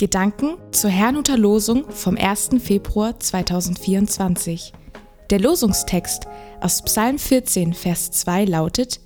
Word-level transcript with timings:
Gedanken 0.00 0.56
zur 0.72 0.88
Herrnhuter 0.88 1.36
Losung 1.36 1.84
vom 1.90 2.16
1. 2.16 2.52
Februar 2.62 3.20
2024. 3.20 4.72
Der 5.28 5.38
Losungstext 5.38 6.26
aus 6.62 6.80
Psalm 6.80 7.18
14, 7.18 7.74
Vers 7.74 8.10
2 8.10 8.46
lautet: 8.46 8.98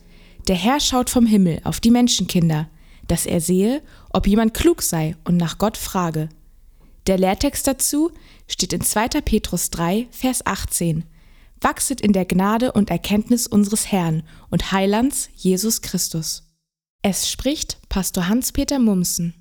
Der 0.47 0.55
Herr 0.55 0.79
schaut 0.79 1.11
vom 1.11 1.27
Himmel 1.27 1.61
auf 1.65 1.81
die 1.81 1.91
Menschenkinder, 1.91 2.69
dass 3.09 3.27
er 3.27 3.41
sehe, 3.41 3.83
ob 4.11 4.29
jemand 4.29 4.55
klug 4.55 4.83
sei 4.83 5.17
und 5.25 5.37
nach 5.37 5.59
Gott 5.59 5.77
frage. 5.77 6.29
Der 7.09 7.19
Lehrtext 7.19 7.67
dazu 7.67 8.13
steht 8.47 8.73
in 8.73 8.81
2. 8.81 9.21
Petrus 9.25 9.71
3, 9.71 10.07
Vers 10.13 10.47
18. 10.47 11.03
Wachset 11.61 12.03
in 12.03 12.13
der 12.13 12.25
Gnade 12.25 12.71
und 12.71 12.91
Erkenntnis 12.91 13.49
unseres 13.49 13.91
Herrn 13.91 14.23
und 14.49 14.71
Heilands 14.71 15.29
Jesus 15.35 15.83
Christus. 15.83 16.45
Es 17.03 17.29
spricht 17.29 17.79
Pastor 17.89 18.29
Hans-Peter 18.29 18.79
Mumsen. 18.79 19.35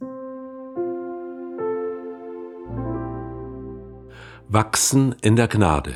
Wachsen 4.53 5.15
in 5.23 5.35
der 5.35 5.47
Gnade. 5.47 5.95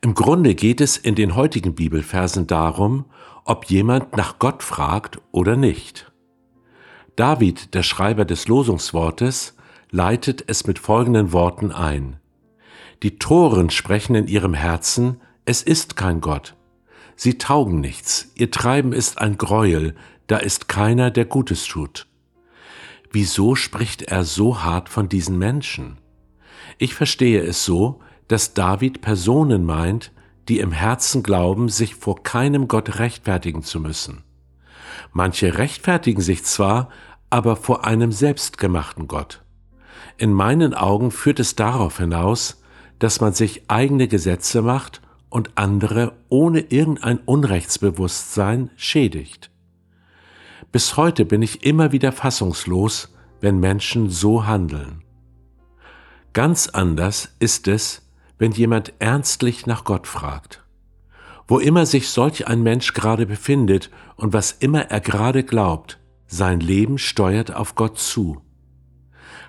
Im 0.00 0.14
Grunde 0.14 0.56
geht 0.56 0.80
es 0.80 0.96
in 0.96 1.14
den 1.14 1.36
heutigen 1.36 1.76
Bibelversen 1.76 2.48
darum, 2.48 3.04
ob 3.44 3.66
jemand 3.66 4.16
nach 4.16 4.40
Gott 4.40 4.64
fragt 4.64 5.20
oder 5.30 5.54
nicht. 5.54 6.10
David, 7.14 7.74
der 7.74 7.84
Schreiber 7.84 8.24
des 8.24 8.48
Losungswortes, 8.48 9.56
leitet 9.92 10.42
es 10.48 10.66
mit 10.66 10.80
folgenden 10.80 11.32
Worten 11.32 11.70
ein. 11.70 12.16
Die 13.04 13.20
Toren 13.20 13.70
sprechen 13.70 14.16
in 14.16 14.26
ihrem 14.26 14.54
Herzen, 14.54 15.20
es 15.44 15.62
ist 15.62 15.94
kein 15.94 16.20
Gott. 16.20 16.56
Sie 17.14 17.38
taugen 17.38 17.78
nichts, 17.78 18.32
ihr 18.34 18.50
Treiben 18.50 18.92
ist 18.92 19.18
ein 19.18 19.38
Greuel, 19.38 19.94
da 20.26 20.38
ist 20.38 20.66
keiner, 20.66 21.12
der 21.12 21.24
Gutes 21.24 21.66
tut. 21.66 22.08
Wieso 23.12 23.54
spricht 23.54 24.02
er 24.02 24.24
so 24.24 24.64
hart 24.64 24.88
von 24.88 25.08
diesen 25.08 25.38
Menschen? 25.38 25.98
Ich 26.78 26.94
verstehe 26.94 27.42
es 27.42 27.64
so, 27.64 28.00
dass 28.28 28.54
David 28.54 29.00
Personen 29.00 29.64
meint, 29.64 30.12
die 30.48 30.60
im 30.60 30.72
Herzen 30.72 31.22
glauben, 31.22 31.68
sich 31.68 31.94
vor 31.94 32.22
keinem 32.22 32.68
Gott 32.68 32.98
rechtfertigen 32.98 33.62
zu 33.62 33.80
müssen. 33.80 34.24
Manche 35.12 35.58
rechtfertigen 35.58 36.20
sich 36.20 36.44
zwar, 36.44 36.90
aber 37.30 37.56
vor 37.56 37.84
einem 37.84 38.12
selbstgemachten 38.12 39.08
Gott. 39.08 39.42
In 40.18 40.32
meinen 40.32 40.74
Augen 40.74 41.10
führt 41.10 41.40
es 41.40 41.56
darauf 41.56 41.98
hinaus, 41.98 42.62
dass 42.98 43.20
man 43.20 43.32
sich 43.32 43.64
eigene 43.68 44.06
Gesetze 44.06 44.62
macht 44.62 45.00
und 45.30 45.50
andere 45.56 46.12
ohne 46.28 46.60
irgendein 46.60 47.18
Unrechtsbewusstsein 47.18 48.70
schädigt. 48.76 49.50
Bis 50.70 50.96
heute 50.96 51.24
bin 51.24 51.42
ich 51.42 51.64
immer 51.64 51.92
wieder 51.92 52.12
fassungslos, 52.12 53.14
wenn 53.40 53.58
Menschen 53.58 54.10
so 54.10 54.46
handeln. 54.46 55.03
Ganz 56.34 56.66
anders 56.66 57.28
ist 57.38 57.68
es, 57.68 58.02
wenn 58.38 58.50
jemand 58.50 58.92
ernstlich 58.98 59.66
nach 59.66 59.84
Gott 59.84 60.08
fragt. 60.08 60.64
Wo 61.46 61.60
immer 61.60 61.86
sich 61.86 62.08
solch 62.08 62.48
ein 62.48 62.60
Mensch 62.64 62.92
gerade 62.92 63.24
befindet 63.24 63.88
und 64.16 64.32
was 64.32 64.50
immer 64.50 64.90
er 64.90 65.00
gerade 65.00 65.44
glaubt, 65.44 66.00
sein 66.26 66.58
Leben 66.58 66.98
steuert 66.98 67.54
auf 67.54 67.76
Gott 67.76 68.00
zu. 68.00 68.42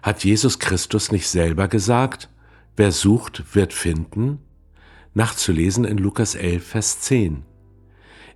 Hat 0.04 0.24
Jesus 0.24 0.60
Christus 0.60 1.12
nicht 1.12 1.28
selber 1.28 1.68
gesagt, 1.68 2.30
wer 2.76 2.92
sucht, 2.92 3.56
wird 3.56 3.74
finden? 3.74 4.38
Nachzulesen 5.16 5.86
in 5.86 5.98
Lukas 5.98 6.36
11, 6.36 6.68
Vers 6.68 7.00
10. 7.00 7.46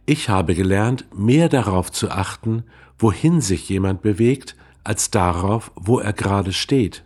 Ich 0.08 0.28
habe 0.28 0.56
gelernt, 0.56 1.06
mehr 1.14 1.50
darauf 1.50 1.92
zu 1.92 2.10
achten, 2.10 2.64
wohin 2.98 3.42
sich 3.42 3.70
jemand 3.70 4.02
bewegt, 4.02 4.56
als 4.84 5.12
darauf, 5.12 5.72
wo 5.76 6.00
er 6.00 6.14
gerade 6.14 6.52
steht. 6.52 7.04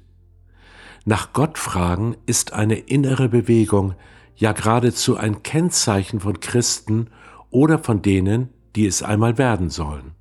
Nach 1.05 1.33
Gott 1.33 1.57
fragen 1.57 2.15
ist 2.25 2.53
eine 2.53 2.75
innere 2.75 3.27
Bewegung, 3.27 3.95
ja 4.35 4.53
geradezu 4.53 5.17
ein 5.17 5.43
Kennzeichen 5.43 6.21
von 6.21 6.39
Christen 6.39 7.09
oder 7.49 7.77
von 7.77 8.01
denen, 8.01 8.49
die 8.75 8.87
es 8.87 9.03
einmal 9.03 9.37
werden 9.37 9.69
sollen. 9.69 10.15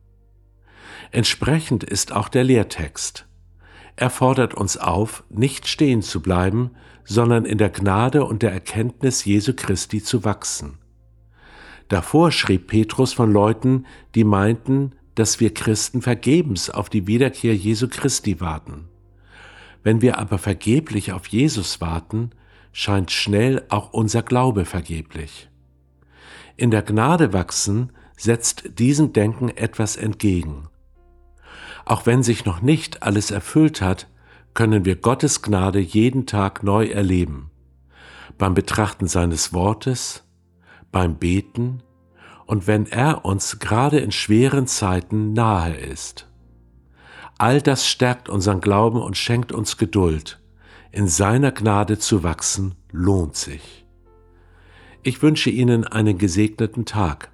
Entsprechend 1.12 1.84
ist 1.84 2.12
auch 2.12 2.28
der 2.28 2.42
Lehrtext. 2.44 3.26
Er 3.96 4.10
fordert 4.10 4.54
uns 4.54 4.76
auf, 4.76 5.22
nicht 5.28 5.68
stehen 5.68 6.02
zu 6.02 6.20
bleiben, 6.20 6.70
sondern 7.04 7.44
in 7.44 7.58
der 7.58 7.70
Gnade 7.70 8.24
und 8.24 8.42
der 8.42 8.52
Erkenntnis 8.52 9.24
Jesu 9.24 9.52
Christi 9.54 10.02
zu 10.02 10.24
wachsen. 10.24 10.78
Davor 11.88 12.32
schrieb 12.32 12.68
Petrus 12.68 13.12
von 13.12 13.30
Leuten, 13.30 13.86
die 14.14 14.24
meinten, 14.24 14.92
dass 15.14 15.40
wir 15.40 15.52
Christen 15.52 16.00
vergebens 16.00 16.70
auf 16.70 16.88
die 16.88 17.06
Wiederkehr 17.06 17.54
Jesu 17.54 17.86
Christi 17.88 18.40
warten. 18.40 18.88
Wenn 19.82 20.00
wir 20.00 20.18
aber 20.18 20.38
vergeblich 20.38 21.12
auf 21.12 21.26
Jesus 21.26 21.80
warten, 21.80 22.30
scheint 22.72 23.10
schnell 23.10 23.64
auch 23.68 23.92
unser 23.92 24.22
Glaube 24.22 24.64
vergeblich. 24.64 25.48
In 26.56 26.70
der 26.70 26.82
Gnade 26.82 27.32
wachsen 27.32 27.92
setzt 28.16 28.78
diesem 28.78 29.12
Denken 29.12 29.48
etwas 29.48 29.96
entgegen. 29.96 30.68
Auch 31.84 32.06
wenn 32.06 32.22
sich 32.22 32.44
noch 32.44 32.62
nicht 32.62 33.02
alles 33.02 33.30
erfüllt 33.30 33.82
hat, 33.82 34.06
können 34.54 34.84
wir 34.84 34.96
Gottes 34.96 35.42
Gnade 35.42 35.80
jeden 35.80 36.26
Tag 36.26 36.62
neu 36.62 36.86
erleben. 36.86 37.50
Beim 38.38 38.54
Betrachten 38.54 39.08
seines 39.08 39.52
Wortes, 39.52 40.24
beim 40.92 41.16
Beten 41.16 41.82
und 42.46 42.66
wenn 42.66 42.86
er 42.86 43.24
uns 43.24 43.58
gerade 43.58 43.98
in 43.98 44.12
schweren 44.12 44.66
Zeiten 44.66 45.32
nahe 45.32 45.74
ist. 45.74 46.28
All 47.42 47.60
das 47.60 47.88
stärkt 47.88 48.28
unseren 48.28 48.60
Glauben 48.60 49.02
und 49.02 49.16
schenkt 49.16 49.50
uns 49.50 49.76
Geduld. 49.76 50.38
In 50.92 51.08
seiner 51.08 51.50
Gnade 51.50 51.98
zu 51.98 52.22
wachsen 52.22 52.76
lohnt 52.92 53.34
sich. 53.34 53.84
Ich 55.02 55.22
wünsche 55.22 55.50
Ihnen 55.50 55.84
einen 55.84 56.18
gesegneten 56.18 56.84
Tag 56.84 57.32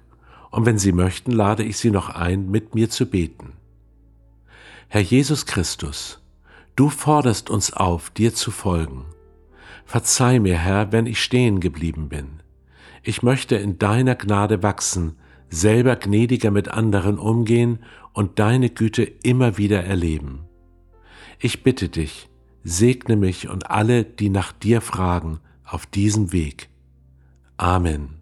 und 0.49 0.65
wenn 0.65 0.79
Sie 0.79 0.93
möchten, 0.93 1.29
lade 1.29 1.61
ich 1.61 1.77
Sie 1.77 1.91
noch 1.91 2.09
ein, 2.09 2.49
mit 2.49 2.73
mir 2.73 2.89
zu 2.89 3.05
beten. 3.05 3.53
Herr 4.87 5.01
Jesus 5.01 5.45
Christus, 5.45 6.19
du 6.75 6.89
forderst 6.89 7.51
uns 7.51 7.71
auf, 7.71 8.09
dir 8.09 8.33
zu 8.33 8.49
folgen. 8.49 9.05
Verzeih 9.85 10.39
mir, 10.39 10.57
Herr, 10.57 10.91
wenn 10.91 11.05
ich 11.05 11.21
stehen 11.21 11.59
geblieben 11.59 12.09
bin. 12.09 12.41
Ich 13.03 13.21
möchte 13.21 13.57
in 13.57 13.77
deiner 13.77 14.15
Gnade 14.15 14.63
wachsen, 14.63 15.17
selber 15.49 15.95
gnädiger 15.95 16.51
mit 16.51 16.69
anderen 16.69 17.17
umgehen 17.17 17.79
und 18.13 18.39
deine 18.39 18.69
Güte 18.69 19.03
immer 19.03 19.57
wieder 19.57 19.83
erleben. 19.83 20.45
Ich 21.39 21.63
bitte 21.63 21.89
dich, 21.89 22.29
segne 22.63 23.15
mich 23.15 23.49
und 23.49 23.69
alle, 23.69 24.03
die 24.03 24.29
nach 24.29 24.51
dir 24.51 24.81
fragen, 24.81 25.39
auf 25.63 25.85
diesem 25.85 26.31
Weg. 26.31 26.69
Amen. 27.57 28.15